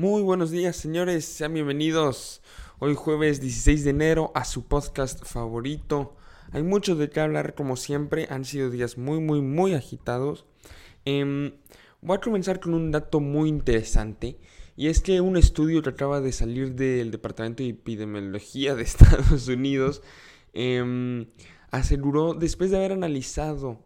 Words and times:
Muy 0.00 0.22
buenos 0.22 0.52
días, 0.52 0.76
señores. 0.76 1.24
Sean 1.24 1.54
bienvenidos 1.54 2.40
hoy 2.78 2.94
jueves 2.94 3.40
16 3.40 3.82
de 3.82 3.90
enero 3.90 4.30
a 4.36 4.44
su 4.44 4.68
podcast 4.68 5.24
favorito. 5.24 6.14
Hay 6.52 6.62
mucho 6.62 6.94
de 6.94 7.10
qué 7.10 7.18
hablar, 7.18 7.56
como 7.56 7.74
siempre. 7.74 8.28
Han 8.30 8.44
sido 8.44 8.70
días 8.70 8.96
muy, 8.96 9.18
muy, 9.18 9.40
muy 9.40 9.74
agitados. 9.74 10.46
Em, 11.04 11.54
voy 12.00 12.16
a 12.16 12.20
comenzar 12.20 12.60
con 12.60 12.74
un 12.74 12.92
dato 12.92 13.18
muy 13.18 13.48
interesante. 13.48 14.38
Y 14.76 14.86
es 14.86 15.00
que 15.00 15.20
un 15.20 15.36
estudio 15.36 15.82
que 15.82 15.90
acaba 15.90 16.20
de 16.20 16.30
salir 16.30 16.76
del 16.76 17.10
Departamento 17.10 17.64
de 17.64 17.70
Epidemiología 17.70 18.76
de 18.76 18.82
Estados 18.84 19.48
Unidos 19.48 20.02
em, 20.52 21.26
aseguró, 21.72 22.34
después 22.34 22.70
de 22.70 22.76
haber 22.76 22.92
analizado 22.92 23.84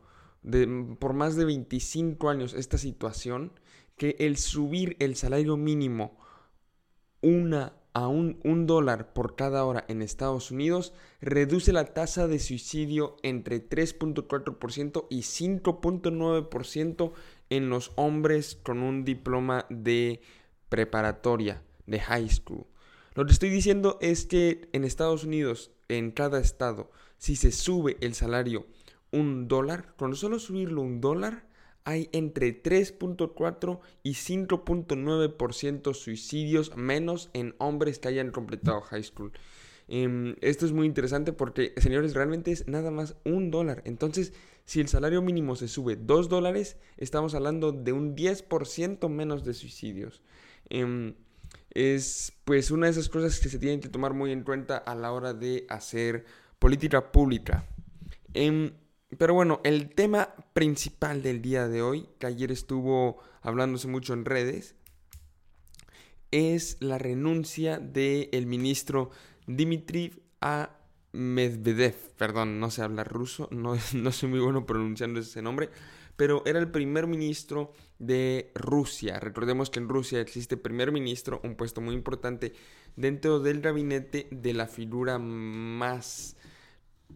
por 0.98 1.14
más 1.14 1.36
de 1.36 1.46
25 1.46 2.29
años 2.29 2.52
esta 2.52 2.76
situación, 2.76 3.52
que 4.03 4.16
el 4.19 4.37
subir 4.37 4.96
el 4.98 5.14
salario 5.14 5.57
mínimo 5.57 6.18
una 7.21 7.76
a 7.93 8.09
un, 8.09 8.40
un, 8.43 8.67
dólar 8.67 9.13
por 9.13 9.36
cada 9.36 9.64
hora 9.64 9.85
en 9.86 10.03
Estados 10.03 10.50
Unidos 10.50 10.93
reduce 11.21 11.72
la 11.72 11.85
tasa 11.95 12.26
de 12.26 12.40
suicidio 12.40 13.14
entre 13.23 13.64
3.4% 13.64 15.07
y 15.09 15.21
5.9% 15.21 17.12
en 17.49 17.68
los 17.68 17.93
hombres 17.95 18.59
con 18.61 18.82
un 18.82 19.04
diploma 19.04 19.67
de 19.71 20.21
preparatoria, 20.68 21.62
de 21.87 22.00
high 22.00 22.29
school. 22.29 22.67
Lo 23.14 23.25
que 23.25 23.32
estoy 23.32 23.50
diciendo 23.50 23.98
es 24.00 24.26
que 24.26 24.68
en 24.73 24.82
Estados 24.82 25.23
Unidos, 25.23 25.71
en 25.87 26.11
cada 26.11 26.40
estado, 26.40 26.90
si 27.18 27.37
se 27.37 27.53
sube 27.53 27.98
el 28.00 28.17
salario 28.17 28.67
un 29.12 29.46
dólar, 29.46 29.95
con 29.95 30.17
solo 30.17 30.40
subirlo 30.40 30.82
un 30.82 31.00
dólar, 31.00 31.51
hay 31.85 32.09
entre 32.12 32.62
3.4 32.62 33.81
y 34.03 34.12
5.9% 34.12 35.95
suicidios 35.95 36.77
menos 36.77 37.31
en 37.33 37.55
hombres 37.59 37.98
que 37.98 38.09
hayan 38.09 38.31
completado 38.31 38.81
high 38.83 39.03
school. 39.03 39.33
Em, 39.89 40.37
esto 40.41 40.65
es 40.65 40.73
muy 40.73 40.87
interesante 40.87 41.33
porque, 41.33 41.75
señores, 41.77 42.15
realmente 42.15 42.53
es 42.53 42.69
nada 42.69 42.91
más 42.91 43.17
un 43.25 43.51
dólar. 43.51 43.83
Entonces, 43.84 44.33
si 44.65 44.81
el 44.81 44.89
salario 44.89 45.23
mínimo 45.23 45.56
se 45.56 45.69
sube 45.69 45.97
2 45.97 46.29
dólares, 46.29 46.77
estamos 46.97 47.34
hablando 47.34 47.73
de 47.73 47.93
un 47.93 48.15
10% 48.15 49.09
menos 49.09 49.45
de 49.45 49.55
suicidios. 49.55 50.23
Em, 50.71 51.15
es 51.75 52.33
pues 52.45 52.71
una 52.71 52.87
de 52.87 52.93
esas 52.93 53.09
cosas 53.09 53.41
que 53.41 53.49
se 53.49 53.59
tienen 53.59 53.81
que 53.81 53.89
tomar 53.89 54.15
muy 54.15 54.31
en 54.31 54.45
cuenta 54.45 54.77
a 54.78 54.95
la 54.95 55.12
hora 55.12 55.34
de 55.34 55.67
hacer 55.69 56.25
política 56.59 57.11
pública. 57.12 57.67
Em, 58.34 58.73
pero 59.19 59.35
bueno, 59.35 59.61
el 59.65 59.91
tema 59.91 60.35
principal 60.55 61.23
del 61.23 61.43
día 61.43 61.69
de 61.69 61.83
hoy, 61.83 62.09
que 62.19 62.27
ayer 62.27 62.51
estuvo 62.51 63.19
hablándose 63.43 63.89
mucho 63.89 64.15
en 64.15 64.25
redes, 64.25 64.75
es 66.31 66.79
la 66.81 66.99
renuncia 66.99 67.79
del 67.79 68.47
ministro 68.47 69.11
Dmitry 69.47 70.23
a 70.41 70.71
Medvedev. 71.13 71.95
Perdón, 72.17 72.59
no 72.59 72.71
sé 72.71 72.83
hablar 72.83 73.09
ruso, 73.13 73.49
no, 73.51 73.77
no 73.95 74.13
soy 74.13 74.31
muy 74.31 74.41
bueno 74.41 74.65
pronunciando 74.65 75.21
ese 75.21 75.43
nombre, 75.43 75.69
pero 76.17 76.43
era 76.47 76.59
el 76.59 76.71
primer 76.71 77.07
ministro 77.07 77.73
de 77.99 78.51
Rusia. 78.55 79.21
Recordemos 79.21 79.69
que 79.69 79.79
en 79.79 79.89
Rusia 79.89 80.21
existe 80.21 80.57
primer 80.57 80.91
ministro, 80.91 81.41
un 81.45 81.55
puesto 81.55 81.81
muy 81.81 81.95
importante 81.95 82.55
dentro 82.97 83.41
del 83.41 83.61
gabinete 83.61 84.29
de 84.31 84.55
la 84.55 84.67
figura 84.67 85.19
más 85.19 86.37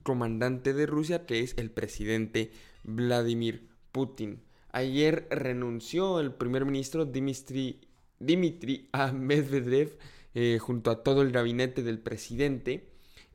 comandante 0.02 0.72
de 0.72 0.86
Rusia, 0.86 1.26
que 1.26 1.40
es 1.40 1.54
el 1.56 1.70
presidente 1.70 2.50
Vladimir 2.84 3.68
Putin. 3.92 4.42
Ayer 4.72 5.26
renunció 5.30 6.20
el 6.20 6.34
primer 6.34 6.64
ministro 6.64 7.06
Dmitry, 7.06 7.80
Dmitry 8.18 8.88
a 8.92 9.12
Medvedev 9.12 9.96
eh, 10.34 10.58
junto 10.60 10.90
a 10.90 11.02
todo 11.02 11.22
el 11.22 11.32
gabinete 11.32 11.82
del 11.82 11.98
presidente. 11.98 12.90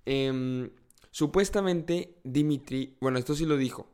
Em, 0.06 0.70
supuestamente 1.09 2.17
Dmitry, 2.23 2.98
bueno, 3.02 3.17
esto 3.17 3.33
sí 3.33 3.45
lo 3.45 3.58
dijo, 3.58 3.89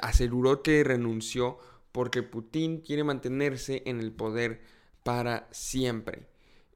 aseguró 0.00 0.62
que 0.62 0.84
renunció 0.84 1.58
porque 1.92 2.22
Putin 2.22 2.80
quiere 2.80 3.04
mantenerse 3.04 3.82
en 3.86 4.00
el 4.00 4.12
poder 4.12 4.60
para 5.02 5.48
siempre. 5.50 6.31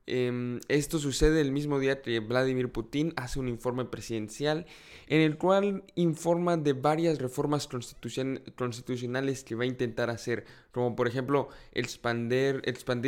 Em, 0.09 0.61
esto 0.69 1.01
sucede 1.01 1.41
el 1.41 1.51
mismo 1.51 1.81
día 1.81 2.01
que 2.01 2.21
Vladimir 2.21 2.71
Putin 2.71 3.13
hace 3.17 3.41
un 3.41 3.49
informe 3.49 3.87
presidencial 3.87 4.65
en 5.09 5.21
el 5.21 5.37
cual 5.37 5.83
informa 5.97 6.57
de 6.57 6.75
varias 6.75 7.19
reformas 7.19 7.67
constitucionales 7.67 9.43
que 9.43 9.57
va 9.57 9.65
a 9.65 9.67
intentar 9.67 10.11
hacer, 10.11 10.45
como 10.71 10.95
por 10.95 11.09
ejemplo 11.09 11.49
expandir, 11.73 12.63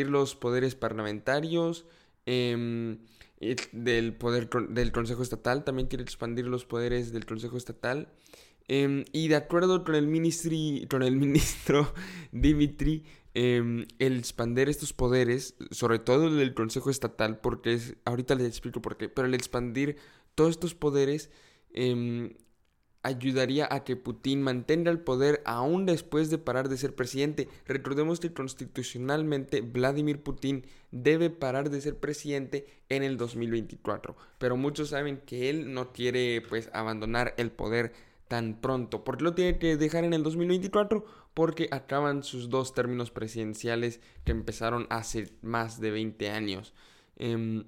los 0.09 0.35
poderes 0.35 0.75
parlamentarios 0.75 1.87
em, 2.27 2.99
del 3.71 4.15
poder 4.15 4.49
del 4.69 4.91
Consejo 4.91 5.23
Estatal, 5.23 5.63
también 5.63 5.87
quiere 5.87 6.03
expandir 6.03 6.47
los 6.47 6.65
poderes 6.65 7.13
del 7.13 7.27
Consejo 7.27 7.57
Estatal. 7.57 8.09
Em, 8.67 9.05
y 9.13 9.29
de 9.29 9.37
acuerdo 9.37 9.83
con 9.85 9.95
el, 9.95 10.07
con 10.89 11.03
el 11.03 11.17
ministro 11.17 11.95
Dimitri, 12.33 13.05
Em, 13.41 13.87
el 14.01 14.19
expander 14.19 14.69
estos 14.69 14.93
poderes, 14.93 15.55
sobre 15.71 16.01
todo 16.01 16.27
el 16.27 16.39
del 16.39 16.55
Consejo 16.55 16.91
Estatal, 16.91 17.39
porque 17.39 17.73
es, 17.73 17.95
ahorita 18.05 18.35
les 18.35 18.49
explico 18.49 18.83
por 18.83 18.97
qué, 18.97 19.09
pero 19.09 19.29
el 19.29 19.35
expandir 19.35 19.97
todos 20.35 20.51
estos 20.51 20.75
poderes 20.75 21.31
em, 21.73 22.35
ayudaría 23.05 23.69
a 23.71 23.85
que 23.85 23.95
Putin 23.95 24.43
mantenga 24.43 24.91
el 24.91 24.99
poder 24.99 25.41
aún 25.45 25.87
después 25.87 26.31
de 26.31 26.39
parar 26.39 26.69
de 26.69 26.79
ser 26.79 26.97
presidente. 26.97 27.49
Recordemos 27.67 28.19
que 28.19 28.33
constitucionalmente 28.33 29.61
Vladimir 29.61 30.21
Putin 30.21 30.67
debe 30.91 31.31
parar 31.31 31.71
de 31.71 31.81
ser 31.81 31.97
presidente 31.97 32.67
en 32.89 33.05
el 33.05 33.19
2024, 33.19 34.17
pero 34.39 34.57
muchos 34.57 34.89
saben 34.89 35.19
que 35.19 35.49
él 35.49 35.73
no 35.73 35.93
quiere 35.93 36.43
pues 36.49 36.71
abandonar 36.73 37.35
el 37.37 37.53
poder 37.53 37.93
tan 38.29 38.61
pronto. 38.61 39.05
¿Por 39.05 39.17
qué 39.17 39.25
lo 39.25 39.35
tiene 39.35 39.59
que 39.59 39.77
dejar 39.77 40.05
en 40.05 40.13
el 40.13 40.23
2024? 40.23 41.05
Porque 41.39 41.69
acaban 41.71 42.25
sus 42.25 42.51
dos 42.51 42.75
términos 42.75 43.13
presidenciales 43.13 44.01
que 44.25 44.33
empezaron 44.33 44.89
hace 44.91 45.31
más 45.41 45.79
de 45.81 45.93
20 45.93 46.31
años. 46.31 46.75
Em, 47.15 47.63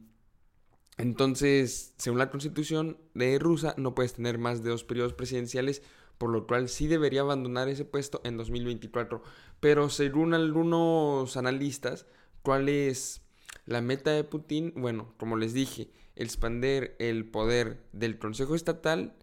entonces, 0.99 1.95
según 1.97 2.19
la 2.19 2.31
constitución 2.31 2.99
de 3.15 3.39
Rusia, 3.39 3.75
no 3.77 3.95
puedes 3.95 4.15
tener 4.15 4.39
más 4.39 4.65
de 4.65 4.71
dos 4.71 4.83
periodos 4.83 5.13
presidenciales, 5.13 5.83
por 6.19 6.31
lo 6.31 6.49
cual 6.49 6.69
sí 6.69 6.89
debería 6.89 7.21
abandonar 7.21 7.69
ese 7.69 7.85
puesto 7.85 8.21
en 8.25 8.37
2024. 8.37 9.23
Pero 9.61 9.89
según 9.89 10.35
algunos 10.35 11.37
analistas, 11.37 12.07
¿cuál 12.43 12.69
es 12.69 13.23
la 13.67 13.83
meta 13.83 14.11
de 14.11 14.25
Putin? 14.25 14.73
Bueno, 14.75 15.15
como 15.17 15.37
les 15.37 15.55
dije, 15.55 15.93
expander 16.17 16.97
el 16.99 17.25
poder 17.25 17.85
del 17.93 18.19
Consejo 18.19 18.57
Estatal 18.57 19.15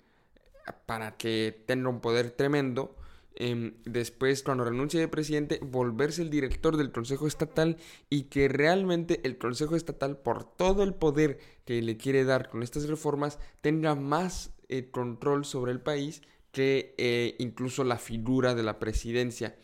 para 0.85 1.17
que 1.17 1.65
tenga 1.67 1.89
un 1.89 1.99
poder 1.99 2.31
tremendo. 2.31 2.95
Em, 3.39 3.75
después, 3.85 4.41
cuando 4.41 4.65
renuncie 4.65 4.99
de 4.99 5.07
presidente, 5.07 5.59
volverse 5.61 6.23
el 6.23 6.31
director 6.31 6.75
del 6.75 6.91
Consejo 6.91 7.27
Estatal 7.27 7.77
y 8.09 8.23
que 8.23 8.47
realmente 8.47 9.21
el 9.23 9.37
Consejo 9.37 9.75
Estatal, 9.75 10.17
por 10.17 10.43
todo 10.43 10.81
el 10.81 10.95
poder 10.95 11.37
que 11.63 11.83
le 11.83 11.97
quiere 11.97 12.23
dar 12.23 12.49
con 12.49 12.63
estas 12.63 12.89
reformas, 12.89 13.37
tenga 13.61 13.93
más 13.93 14.55
eh, 14.69 14.89
control 14.89 15.45
sobre 15.45 15.71
el 15.71 15.79
país 15.79 16.23
que 16.51 16.95
eh, 16.97 17.35
incluso 17.37 17.83
la 17.83 17.99
figura 17.99 18.55
de 18.55 18.63
la 18.63 18.79
presidencia. 18.79 19.55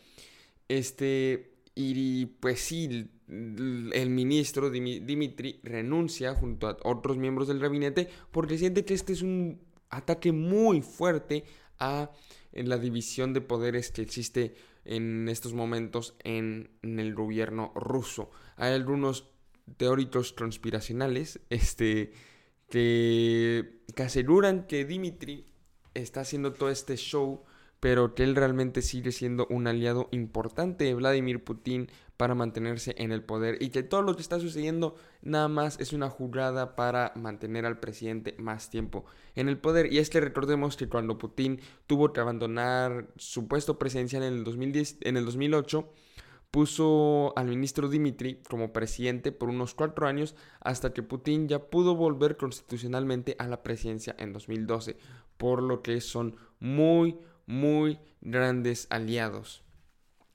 Este, 0.68 1.56
y 1.74 2.26
pues 2.26 2.60
sí, 2.60 3.10
el 3.26 4.10
ministro 4.10 4.70
Dimitri 4.70 5.58
renuncia 5.64 6.36
junto 6.36 6.68
a 6.68 6.76
otros 6.84 7.16
miembros 7.16 7.48
del 7.48 7.58
gabinete 7.58 8.08
porque 8.30 8.56
siente 8.56 8.84
que 8.84 8.94
este 8.94 9.12
es 9.12 9.22
un 9.22 9.60
ataque 9.90 10.30
muy 10.30 10.80
fuerte 10.80 11.42
a 11.80 12.12
la 12.54 12.78
división 12.78 13.32
de 13.32 13.40
poderes 13.40 13.90
que 13.90 14.02
existe 14.02 14.54
en 14.84 15.28
estos 15.28 15.54
momentos 15.54 16.14
en, 16.24 16.70
el 16.82 17.14
gobierno 17.14 17.72
ruso. 17.74 18.30
Hay 18.56 18.72
algunos 18.72 19.30
teóricos 19.76 20.32
conspiracionales 20.32 21.40
este, 21.50 22.12
que, 22.68 23.80
que 23.94 24.02
aseguran 24.02 24.66
que 24.66 24.84
Dimitri 24.84 25.46
está 25.94 26.20
haciendo 26.20 26.52
todo 26.52 26.70
este 26.70 26.96
show 26.96 27.44
pero 27.84 28.14
que 28.14 28.22
él 28.22 28.34
realmente 28.34 28.80
sigue 28.80 29.12
siendo 29.12 29.46
un 29.50 29.66
aliado 29.66 30.08
importante 30.10 30.84
de 30.84 30.94
Vladimir 30.94 31.44
Putin 31.44 31.90
para 32.16 32.34
mantenerse 32.34 32.94
en 32.98 33.10
el 33.12 33.22
poder 33.22 33.60
y 33.60 33.70
que 33.70 33.82
todo 33.82 34.02
lo 34.02 34.14
que 34.14 34.22
está 34.22 34.38
sucediendo 34.38 34.94
nada 35.22 35.48
más 35.48 35.80
es 35.80 35.92
una 35.92 36.10
jugada 36.10 36.76
para 36.76 37.12
mantener 37.16 37.66
al 37.66 37.80
presidente 37.80 38.36
más 38.38 38.70
tiempo 38.70 39.04
en 39.34 39.48
el 39.48 39.58
poder. 39.58 39.92
Y 39.92 39.98
es 39.98 40.10
que 40.10 40.20
recordemos 40.20 40.76
que 40.76 40.88
cuando 40.88 41.18
Putin 41.18 41.60
tuvo 41.86 42.12
que 42.12 42.20
abandonar 42.20 43.08
su 43.16 43.48
puesto 43.48 43.78
presidencial 43.78 44.22
en 44.22 44.34
el, 44.34 44.44
2010, 44.44 44.98
en 45.00 45.16
el 45.16 45.24
2008, 45.24 45.88
puso 46.52 47.32
al 47.36 47.48
ministro 47.48 47.88
Dmitry 47.88 48.40
como 48.48 48.72
presidente 48.72 49.32
por 49.32 49.48
unos 49.48 49.74
cuatro 49.74 50.06
años 50.06 50.36
hasta 50.60 50.92
que 50.92 51.02
Putin 51.02 51.48
ya 51.48 51.58
pudo 51.58 51.96
volver 51.96 52.36
constitucionalmente 52.36 53.34
a 53.40 53.48
la 53.48 53.64
presidencia 53.64 54.14
en 54.20 54.32
2012, 54.32 54.96
por 55.36 55.64
lo 55.64 55.82
que 55.82 56.00
son 56.00 56.36
muy, 56.60 57.18
muy 57.46 57.98
grandes 58.20 58.86
aliados. 58.90 59.64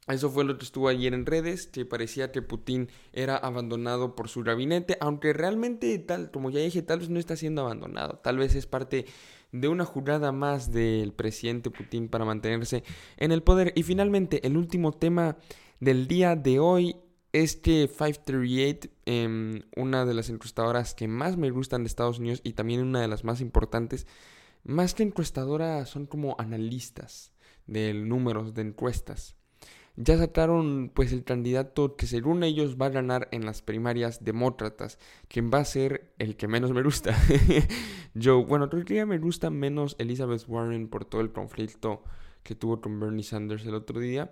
Eso 0.09 0.29
fue 0.29 0.43
lo 0.43 0.57
que 0.57 0.65
estuvo 0.65 0.87
ayer 0.87 1.13
en 1.13 1.25
redes, 1.25 1.67
que 1.67 1.85
parecía 1.85 2.31
que 2.31 2.41
Putin 2.41 2.89
era 3.13 3.37
abandonado 3.37 4.15
por 4.15 4.27
su 4.27 4.43
gabinete, 4.43 4.97
aunque 5.01 5.33
realmente, 5.33 5.97
tal 5.99 6.31
como 6.31 6.49
ya 6.49 6.59
dije, 6.59 6.81
tal 6.81 6.99
vez 6.99 7.09
no 7.09 7.19
está 7.19 7.35
siendo 7.35 7.61
abandonado, 7.61 8.19
tal 8.23 8.37
vez 8.37 8.55
es 8.55 8.65
parte 8.65 9.05
de 9.51 9.67
una 9.67 9.85
jugada 9.85 10.31
más 10.31 10.71
del 10.71 11.13
presidente 11.13 11.69
Putin 11.69 12.07
para 12.09 12.25
mantenerse 12.25 12.83
en 13.17 13.31
el 13.31 13.43
poder. 13.43 13.71
Y 13.75 13.83
finalmente, 13.83 14.45
el 14.45 14.57
último 14.57 14.91
tema 14.91 15.37
del 15.79 16.07
día 16.07 16.35
de 16.35 16.59
hoy 16.59 16.95
es 17.31 17.55
que 17.55 17.87
538, 17.87 18.89
em, 19.05 19.61
una 19.75 20.05
de 20.05 20.13
las 20.13 20.29
encuestadoras 20.29 20.95
que 20.95 21.07
más 21.07 21.37
me 21.37 21.51
gustan 21.51 21.83
de 21.83 21.87
Estados 21.87 22.19
Unidos 22.19 22.41
y 22.43 22.53
también 22.53 22.81
una 22.81 23.01
de 23.01 23.07
las 23.07 23.23
más 23.23 23.41
importantes, 23.41 24.07
más 24.63 24.93
que 24.93 25.03
encuestadora 25.03 25.85
son 25.85 26.05
como 26.07 26.35
analistas 26.39 27.31
de 27.67 27.93
números 27.93 28.53
de 28.55 28.63
encuestas. 28.63 29.38
Ya 30.01 30.17
sacaron 30.17 30.91
pues 30.93 31.11
el 31.11 31.25
candidato 31.25 31.97
que 31.97 32.07
según 32.07 32.43
ellos 32.43 32.77
va 32.81 32.85
a 32.85 32.89
ganar 32.89 33.27
en 33.33 33.45
las 33.45 33.61
primarias 33.61 34.23
demócratas, 34.23 34.97
quien 35.27 35.51
va 35.53 35.57
a 35.57 35.65
ser 35.65 36.13
el 36.19 36.37
que 36.37 36.47
menos 36.47 36.71
me 36.71 36.81
gusta. 36.81 37.13
Yo, 38.13 38.45
bueno, 38.45 38.69
creo 38.69 38.85
que 38.85 39.05
me 39.05 39.17
gusta 39.17 39.49
menos 39.49 39.97
Elizabeth 39.99 40.45
Warren 40.47 40.87
por 40.87 41.03
todo 41.03 41.19
el 41.19 41.33
conflicto 41.33 42.01
que 42.43 42.55
tuvo 42.55 42.79
con 42.79 42.97
Bernie 42.97 43.25
Sanders 43.25 43.65
el 43.65 43.75
otro 43.75 43.99
día. 43.99 44.31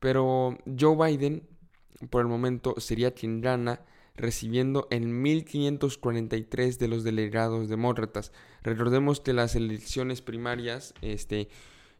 Pero 0.00 0.56
Joe 0.80 0.96
Biden, 0.96 1.42
por 2.08 2.22
el 2.22 2.28
momento, 2.28 2.74
sería 2.78 3.10
quien 3.10 3.42
gana 3.42 3.82
recibiendo 4.16 4.88
en 4.90 5.20
1543 5.20 6.78
de 6.78 6.88
los 6.88 7.04
delegados 7.04 7.68
demócratas. 7.68 8.32
Recordemos 8.62 9.20
que 9.20 9.34
las 9.34 9.54
elecciones 9.54 10.22
primarias 10.22 10.94
este, 11.02 11.50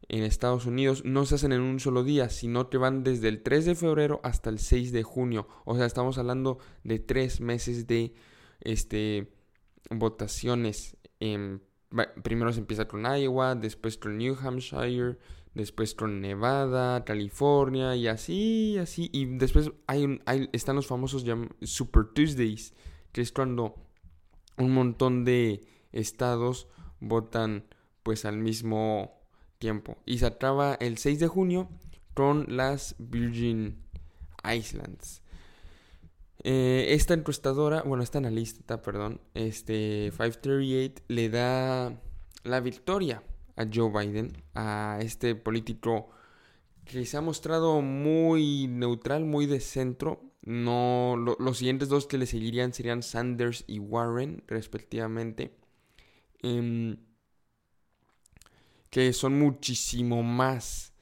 en 0.09 0.23
Estados 0.23 0.67
Unidos 0.67 1.05
no 1.05 1.25
se 1.25 1.37
hacen 1.37 1.53
en 1.53 1.62
un 1.62 1.81
solo 1.81 2.05
día, 2.05 2.29
sino 2.29 2.69
que 2.69 2.77
van 2.77 3.05
desde 3.05 3.29
el 3.29 3.43
3 3.43 3.65
de 3.65 3.75
febrero 3.75 4.21
hasta 4.23 4.51
el 4.51 4.59
6 4.59 4.93
de 4.93 5.03
junio. 5.03 5.49
O 5.65 5.77
sea, 5.77 5.87
estamos 5.87 6.19
hablando 6.19 6.59
de 6.83 6.99
tres 6.99 7.41
meses 7.41 7.87
de 7.87 8.15
este, 8.61 9.33
votaciones. 9.91 10.97
primero 12.23 12.53
se 12.53 12.61
empieza 12.61 12.87
con 12.87 13.05
Iowa, 13.05 13.55
después 13.55 13.97
con 13.97 14.19
New 14.19 14.37
Hampshire, 14.41 15.19
después 15.55 15.95
con 15.95 16.21
Nevada, 16.21 17.05
California 17.05 17.97
y 17.97 18.09
así, 18.09 18.77
así. 18.79 19.09
Y 19.12 19.25
después 19.25 19.73
hay, 19.87 20.21
hay 20.27 20.51
están 20.53 20.77
los 20.77 20.87
famosos 20.87 21.25
Super 21.62 22.05
Tuesdays, 22.15 22.75
que 23.12 23.23
es 23.23 23.33
cuando 23.33 23.75
un 24.59 24.73
montón 24.73 25.25
de 25.25 25.62
estados 25.93 26.69
votan 27.01 27.65
pues 28.03 28.25
al 28.25 28.37
mismo 28.37 29.24
Y 30.05 30.19
se 30.19 30.27
acaba 30.27 30.75
el 30.75 30.99
6 30.99 31.21
de 31.21 31.29
junio 31.29 31.69
con 32.15 32.57
las 32.57 32.95
Virgin 32.99 33.83
Islands. 34.45 35.23
Eh, 36.43 36.89
esta 36.91 37.15
encuestadora, 37.15 37.83
bueno, 37.83 38.03
esta 38.03 38.19
analista, 38.19 38.83
perdón, 38.83 39.21
este 39.33 40.11
538 40.11 41.03
le 41.09 41.31
da 41.31 41.99
la 42.43 42.61
victoria 42.61 43.23
a 43.57 43.65
Joe 43.73 43.91
Biden, 43.91 44.43
a 44.55 44.99
este 45.01 45.35
político 45.35 46.11
que 46.85 47.07
se 47.07 47.17
ha 47.17 47.23
mostrado 47.23 47.81
muy 47.81 48.67
neutral, 48.69 49.25
muy 49.25 49.47
de 49.47 49.61
centro. 49.61 50.21
No, 50.43 51.17
los 51.17 51.57
siguientes 51.57 51.89
dos 51.89 52.07
que 52.07 52.19
le 52.19 52.27
seguirían 52.27 52.75
serían 52.75 53.03
Sanders 53.03 53.65
y 53.67 53.79
Warren, 53.79 54.43
respectivamente. 54.47 55.57
Em, 56.43 56.99
que 58.94 59.12
son 59.12 59.37
muchísimo 59.41 60.23
más 60.23 60.93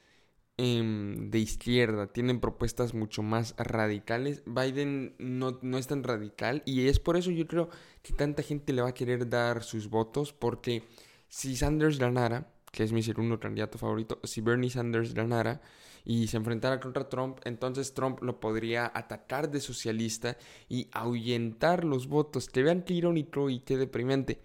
em, 0.57 1.29
de 1.29 1.37
izquierda, 1.37 2.07
tienen 2.07 2.39
propuestas 2.39 2.95
mucho 2.95 3.21
más 3.21 3.53
radicales. 3.55 4.41
Biden 4.47 5.13
no, 5.19 5.59
no, 5.61 5.77
es 5.77 5.85
tan 5.85 6.03
radical 6.03 6.63
y 6.65 6.87
es 6.87 6.97
por 6.97 7.17
eso 7.17 7.29
yo 7.29 7.45
creo 7.45 7.69
que 8.01 8.13
tanta 8.13 8.41
gente 8.41 8.73
le 8.73 8.81
va 8.81 8.89
a 8.89 8.93
querer 8.95 9.29
dar 9.29 9.61
sus 9.61 9.91
votos 9.91 10.33
porque 10.33 10.81
si 11.29 11.55
Sanders 11.55 11.99
ganara, 11.99 12.51
que 12.71 12.81
es 12.81 12.91
mi 12.91 13.03
segundo 13.03 13.39
candidato 13.39 13.77
favorito, 13.77 14.19
si 14.23 14.41
Bernie 14.41 14.71
Sanders 14.71 15.13
ganara 15.13 15.61
y 16.03 16.25
se 16.25 16.37
enfrentara 16.37 16.79
contra 16.79 17.09
Trump, 17.09 17.41
entonces 17.43 17.93
Trump 17.93 18.23
lo 18.23 18.39
podría 18.39 18.91
atacar 18.91 19.51
de 19.51 19.61
socialista 19.61 20.35
y 20.67 20.87
ahuyentar 20.93 21.83
los 21.83 22.07
votos. 22.07 22.49
Que 22.49 22.63
vean 22.63 22.81
qué 22.81 22.95
irónico 22.95 23.51
y 23.51 23.59
qué 23.59 23.77
deprimente. 23.77 24.41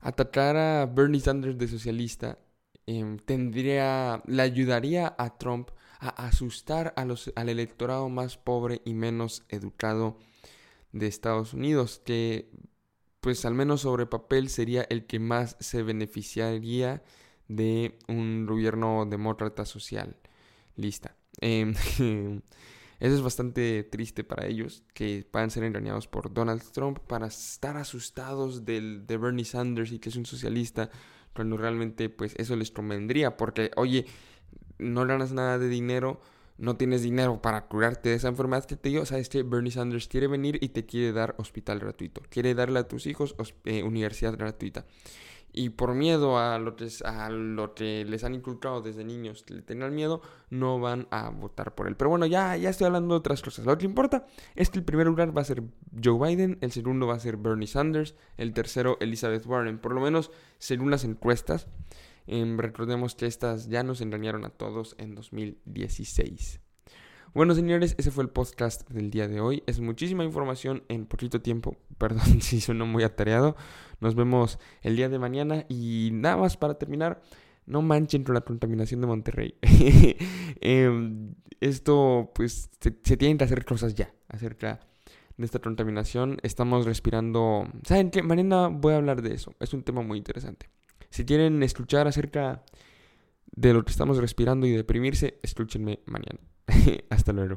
Atacar 0.00 0.56
a 0.56 0.86
Bernie 0.86 1.20
Sanders 1.20 1.58
de 1.58 1.68
socialista 1.68 2.38
Em, 2.86 3.18
tendría, 3.18 4.22
le 4.26 4.42
ayudaría 4.42 5.14
a 5.18 5.36
Trump 5.38 5.70
a 5.98 6.26
asustar 6.26 6.92
a 6.96 7.04
los, 7.04 7.32
al 7.34 7.48
electorado 7.48 8.08
más 8.08 8.36
pobre 8.36 8.82
y 8.84 8.94
menos 8.94 9.44
educado 9.48 10.18
de 10.92 11.06
Estados 11.08 11.52
Unidos, 11.52 12.00
que 12.04 12.50
pues 13.20 13.44
al 13.44 13.54
menos 13.54 13.80
sobre 13.80 14.06
papel 14.06 14.48
sería 14.48 14.86
el 14.88 15.06
que 15.06 15.18
más 15.18 15.56
se 15.58 15.82
beneficiaría 15.82 17.02
de 17.48 17.98
un 18.08 18.46
gobierno 18.46 19.04
demócrata 19.04 19.64
social. 19.64 20.16
Lista. 20.76 21.16
Em, 21.40 21.74
eso 22.98 23.14
es 23.14 23.22
bastante 23.22 23.82
triste 23.84 24.24
para 24.24 24.46
ellos, 24.46 24.82
que 24.94 25.26
puedan 25.30 25.50
ser 25.50 25.64
engañados 25.64 26.08
por 26.08 26.32
Donald 26.32 26.62
Trump 26.72 26.98
para 27.00 27.26
estar 27.26 27.76
asustados 27.76 28.64
del, 28.64 29.06
de 29.06 29.16
Bernie 29.16 29.44
Sanders 29.44 29.92
y 29.92 29.98
que 29.98 30.08
es 30.08 30.16
un 30.16 30.26
socialista 30.26 30.90
cuando 31.34 31.56
realmente 31.56 32.08
pues 32.08 32.34
eso 32.38 32.56
les 32.56 32.70
convendría, 32.70 33.36
porque 33.36 33.70
oye, 33.76 34.06
no 34.78 35.06
ganas 35.06 35.32
nada 35.32 35.58
de 35.58 35.68
dinero, 35.68 36.20
no 36.58 36.76
tienes 36.76 37.02
dinero 37.02 37.42
para 37.42 37.66
curarte 37.68 38.08
de 38.08 38.14
esa 38.14 38.28
enfermedad 38.28 38.64
que 38.64 38.76
te 38.76 38.88
dio, 38.88 39.04
sabes 39.04 39.28
que 39.28 39.42
Bernie 39.42 39.70
Sanders 39.70 40.08
quiere 40.08 40.26
venir 40.26 40.58
y 40.62 40.70
te 40.70 40.86
quiere 40.86 41.12
dar 41.12 41.34
hospital 41.38 41.78
gratuito, 41.78 42.22
quiere 42.30 42.54
darle 42.54 42.78
a 42.78 42.88
tus 42.88 43.06
hijos 43.06 43.34
eh, 43.64 43.82
universidad 43.82 44.36
gratuita 44.38 44.86
y 45.52 45.70
por 45.70 45.94
miedo 45.94 46.38
a 46.38 46.58
lo, 46.58 46.76
que, 46.76 46.88
a 47.04 47.30
lo 47.30 47.74
que 47.74 48.04
les 48.04 48.24
han 48.24 48.34
inculcado 48.34 48.82
desde 48.82 49.04
niños, 49.04 49.42
que 49.42 49.54
le 49.54 49.62
tengan 49.62 49.94
miedo, 49.94 50.20
no 50.50 50.78
van 50.78 51.08
a 51.10 51.30
votar 51.30 51.74
por 51.74 51.88
él. 51.88 51.96
Pero 51.96 52.10
bueno, 52.10 52.26
ya, 52.26 52.56
ya 52.56 52.70
estoy 52.70 52.86
hablando 52.86 53.14
de 53.14 53.18
otras 53.18 53.40
cosas. 53.40 53.64
Lo 53.64 53.78
que 53.78 53.86
importa 53.86 54.26
es 54.54 54.70
que 54.70 54.78
el 54.78 54.84
primer 54.84 55.06
lugar 55.06 55.36
va 55.36 55.40
a 55.40 55.44
ser 55.44 55.62
Joe 56.02 56.28
Biden, 56.28 56.58
el 56.60 56.72
segundo 56.72 57.06
va 57.06 57.14
a 57.14 57.20
ser 57.20 57.36
Bernie 57.38 57.66
Sanders, 57.66 58.14
el 58.36 58.52
tercero 58.52 58.98
Elizabeth 59.00 59.46
Warren, 59.46 59.78
por 59.78 59.92
lo 59.94 60.00
menos 60.00 60.30
según 60.58 60.90
las 60.90 61.04
encuestas. 61.04 61.68
Em, 62.26 62.58
recordemos 62.58 63.14
que 63.14 63.26
estas 63.26 63.68
ya 63.68 63.82
nos 63.82 64.00
engañaron 64.00 64.44
a 64.44 64.50
todos 64.50 64.94
en 64.98 65.14
2016. 65.14 66.60
Bueno, 67.36 67.54
señores, 67.54 67.94
ese 67.98 68.10
fue 68.10 68.24
el 68.24 68.30
podcast 68.30 68.88
del 68.88 69.10
día 69.10 69.28
de 69.28 69.42
hoy. 69.42 69.62
Es 69.66 69.78
muchísima 69.78 70.24
información 70.24 70.84
en 70.88 71.04
poquito 71.04 71.42
tiempo. 71.42 71.76
Perdón 71.98 72.40
si 72.40 72.62
sueno 72.62 72.86
muy 72.86 73.02
atareado. 73.02 73.56
Nos 74.00 74.14
vemos 74.14 74.58
el 74.80 74.96
día 74.96 75.10
de 75.10 75.18
mañana. 75.18 75.66
Y 75.68 76.08
nada 76.14 76.38
más 76.38 76.56
para 76.56 76.78
terminar, 76.78 77.20
no 77.66 77.82
manchen 77.82 78.24
con 78.24 78.34
la 78.34 78.40
contaminación 78.40 79.02
de 79.02 79.06
Monterrey. 79.06 79.54
Em, 80.62 81.34
esto, 81.60 82.32
pues, 82.34 82.70
se, 82.80 82.90
tienen 82.90 83.36
que 83.36 83.44
hacer 83.44 83.66
cosas 83.66 83.94
ya 83.94 84.14
acerca 84.28 84.80
de 85.36 85.44
esta 85.44 85.58
contaminación. 85.58 86.38
Estamos 86.42 86.86
respirando. 86.86 87.68
¿Saben 87.84 88.10
qué? 88.10 88.22
Mañana 88.22 88.68
voy 88.68 88.94
a 88.94 88.96
hablar 88.96 89.20
de 89.20 89.34
eso. 89.34 89.54
Es 89.60 89.74
un 89.74 89.82
tema 89.82 90.00
muy 90.00 90.16
interesante. 90.16 90.70
Si 91.10 91.26
quieren 91.26 91.62
escuchar 91.62 92.08
acerca 92.08 92.62
de 93.56 93.72
lo 93.72 93.84
que 93.84 93.90
estamos 93.90 94.18
respirando 94.18 94.66
y 94.66 94.72
deprimirse, 94.72 95.38
escúchenme 95.42 96.00
mañana. 96.06 96.38
Hasta 97.10 97.32
luego. 97.32 97.54